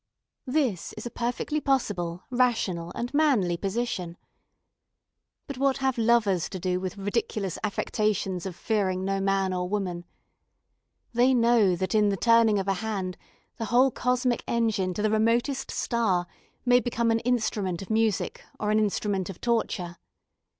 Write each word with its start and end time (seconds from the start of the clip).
This 0.47 0.93
is 0.93 1.05
a 1.05 1.11
perfectly 1.11 1.61
possible, 1.61 2.23
rational 2.31 2.91
and 2.95 3.13
manly 3.13 3.55
position. 3.55 4.17
But 5.45 5.59
what 5.59 5.77
have 5.77 5.95
lovers 5.95 6.49
to 6.49 6.59
do 6.59 6.79
with 6.79 6.97
ridiculous 6.97 7.59
affectations 7.63 8.47
of 8.47 8.55
fearing 8.55 9.05
no 9.05 9.19
man 9.21 9.53
or 9.53 9.69
woman? 9.69 10.05
They 11.13 11.35
know 11.35 11.75
that 11.75 11.93
in 11.93 12.09
the 12.09 12.17
turning 12.17 12.57
of 12.57 12.67
a 12.67 12.73
hand 12.81 13.15
the 13.57 13.65
whole 13.65 13.91
cosmic 13.91 14.43
engine 14.47 14.95
to 14.95 15.03
the 15.03 15.11
remotest 15.11 15.69
star 15.69 16.25
may 16.65 16.79
become 16.79 17.11
an 17.11 17.19
instrument 17.19 17.83
of 17.83 17.91
music 17.91 18.43
or 18.59 18.71
an 18.71 18.79
instrument 18.79 19.29
of 19.29 19.39
torture. 19.39 19.97